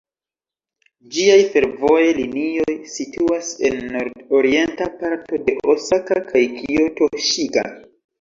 [1.15, 7.67] Ĝiaj fervojaj linioj situas en nord-orienta parto de Osaka kaj Kioto, Ŝiga.